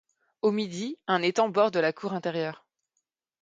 Au 0.41 0.49
midi, 0.49 0.97
un 1.05 1.21
étang 1.21 1.49
borde 1.49 1.77
la 1.77 1.93
cour 1.93 2.13
intérieure. 2.13 2.65